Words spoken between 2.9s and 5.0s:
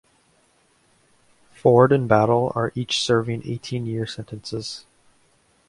serving eighteen-year sentences.